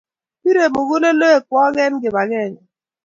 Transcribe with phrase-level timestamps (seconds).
[0.41, 2.61] Pirei mugulelwekyok eng kipakenge